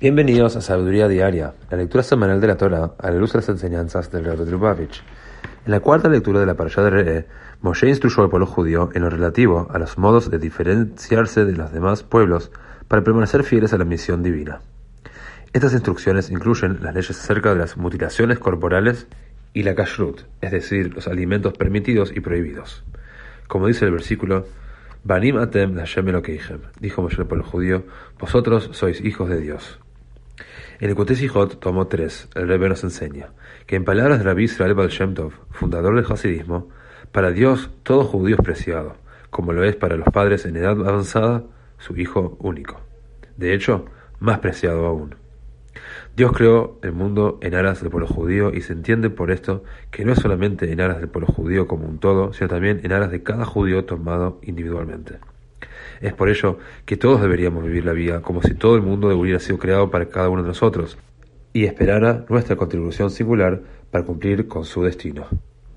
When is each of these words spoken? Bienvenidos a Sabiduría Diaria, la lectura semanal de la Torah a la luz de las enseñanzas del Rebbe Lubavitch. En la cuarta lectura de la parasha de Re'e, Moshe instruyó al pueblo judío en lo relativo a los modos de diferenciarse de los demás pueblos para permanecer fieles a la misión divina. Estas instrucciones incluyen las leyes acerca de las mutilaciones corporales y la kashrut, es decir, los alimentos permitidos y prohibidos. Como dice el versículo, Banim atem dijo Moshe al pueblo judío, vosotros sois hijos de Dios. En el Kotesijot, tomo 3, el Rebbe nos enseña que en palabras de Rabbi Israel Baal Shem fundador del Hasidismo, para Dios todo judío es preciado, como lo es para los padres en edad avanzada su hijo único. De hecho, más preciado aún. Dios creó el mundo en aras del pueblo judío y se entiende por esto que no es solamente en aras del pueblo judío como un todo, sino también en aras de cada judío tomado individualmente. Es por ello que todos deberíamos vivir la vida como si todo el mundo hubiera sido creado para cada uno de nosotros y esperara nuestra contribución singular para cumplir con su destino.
Bienvenidos 0.00 0.56
a 0.56 0.60
Sabiduría 0.60 1.06
Diaria, 1.06 1.54
la 1.70 1.76
lectura 1.76 2.02
semanal 2.02 2.40
de 2.40 2.48
la 2.48 2.56
Torah 2.56 2.94
a 2.98 3.10
la 3.12 3.16
luz 3.16 3.32
de 3.32 3.38
las 3.38 3.48
enseñanzas 3.48 4.10
del 4.10 4.24
Rebbe 4.24 4.50
Lubavitch. 4.50 5.04
En 5.64 5.70
la 5.70 5.78
cuarta 5.78 6.08
lectura 6.08 6.40
de 6.40 6.46
la 6.46 6.56
parasha 6.56 6.82
de 6.82 6.90
Re'e, 6.90 7.26
Moshe 7.60 7.88
instruyó 7.88 8.24
al 8.24 8.28
pueblo 8.28 8.44
judío 8.44 8.90
en 8.92 9.02
lo 9.02 9.08
relativo 9.08 9.68
a 9.70 9.78
los 9.78 9.96
modos 9.96 10.32
de 10.32 10.40
diferenciarse 10.40 11.44
de 11.44 11.52
los 11.52 11.72
demás 11.72 12.02
pueblos 12.02 12.50
para 12.88 13.04
permanecer 13.04 13.44
fieles 13.44 13.72
a 13.72 13.78
la 13.78 13.84
misión 13.84 14.24
divina. 14.24 14.62
Estas 15.52 15.72
instrucciones 15.74 16.28
incluyen 16.28 16.80
las 16.82 16.92
leyes 16.92 17.10
acerca 17.10 17.50
de 17.50 17.60
las 17.60 17.76
mutilaciones 17.76 18.40
corporales 18.40 19.06
y 19.52 19.62
la 19.62 19.76
kashrut, 19.76 20.22
es 20.40 20.50
decir, 20.50 20.92
los 20.92 21.06
alimentos 21.06 21.52
permitidos 21.52 22.10
y 22.14 22.18
prohibidos. 22.18 22.82
Como 23.46 23.68
dice 23.68 23.84
el 23.84 23.92
versículo, 23.92 24.44
Banim 25.04 25.36
atem 25.36 25.76
dijo 26.80 27.02
Moshe 27.02 27.20
al 27.20 27.28
pueblo 27.28 27.44
judío, 27.44 27.84
vosotros 28.18 28.70
sois 28.72 29.00
hijos 29.00 29.28
de 29.28 29.38
Dios. 29.38 29.78
En 30.80 30.90
el 30.90 30.96
Kotesijot, 30.96 31.60
tomo 31.60 31.86
3, 31.86 32.30
el 32.34 32.48
Rebbe 32.48 32.68
nos 32.68 32.82
enseña 32.84 33.30
que 33.66 33.76
en 33.76 33.84
palabras 33.84 34.18
de 34.18 34.24
Rabbi 34.24 34.44
Israel 34.44 34.74
Baal 34.74 34.88
Shem 34.88 35.14
fundador 35.50 35.94
del 35.94 36.10
Hasidismo, 36.10 36.68
para 37.12 37.30
Dios 37.30 37.70
todo 37.82 38.04
judío 38.04 38.36
es 38.36 38.42
preciado, 38.42 38.96
como 39.30 39.52
lo 39.52 39.64
es 39.64 39.76
para 39.76 39.96
los 39.96 40.08
padres 40.08 40.44
en 40.46 40.56
edad 40.56 40.72
avanzada 40.72 41.44
su 41.78 41.96
hijo 41.96 42.36
único. 42.40 42.80
De 43.36 43.54
hecho, 43.54 43.86
más 44.18 44.38
preciado 44.40 44.86
aún. 44.86 45.14
Dios 46.16 46.32
creó 46.32 46.78
el 46.82 46.92
mundo 46.92 47.38
en 47.42 47.54
aras 47.54 47.80
del 47.80 47.90
pueblo 47.90 48.06
judío 48.06 48.52
y 48.54 48.60
se 48.60 48.72
entiende 48.72 49.10
por 49.10 49.30
esto 49.30 49.64
que 49.90 50.04
no 50.04 50.12
es 50.12 50.20
solamente 50.20 50.70
en 50.70 50.80
aras 50.80 50.98
del 50.98 51.08
pueblo 51.08 51.32
judío 51.32 51.66
como 51.66 51.88
un 51.88 51.98
todo, 51.98 52.32
sino 52.32 52.48
también 52.48 52.80
en 52.84 52.92
aras 52.92 53.10
de 53.10 53.22
cada 53.22 53.44
judío 53.44 53.84
tomado 53.84 54.38
individualmente. 54.42 55.18
Es 56.00 56.12
por 56.12 56.28
ello 56.28 56.58
que 56.84 56.96
todos 56.96 57.20
deberíamos 57.20 57.64
vivir 57.64 57.84
la 57.84 57.92
vida 57.92 58.20
como 58.22 58.42
si 58.42 58.54
todo 58.54 58.76
el 58.76 58.82
mundo 58.82 59.08
hubiera 59.16 59.40
sido 59.40 59.58
creado 59.58 59.90
para 59.90 60.08
cada 60.08 60.28
uno 60.28 60.42
de 60.42 60.48
nosotros 60.48 60.98
y 61.52 61.64
esperara 61.64 62.26
nuestra 62.28 62.56
contribución 62.56 63.10
singular 63.10 63.62
para 63.90 64.04
cumplir 64.04 64.48
con 64.48 64.64
su 64.64 64.82
destino. 64.82 65.26